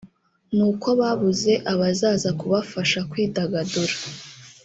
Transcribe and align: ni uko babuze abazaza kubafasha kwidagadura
ni 0.55 0.63
uko 0.71 0.87
babuze 0.99 1.53
abazaza 1.71 2.29
kubafasha 2.39 2.99
kwidagadura 3.09 3.95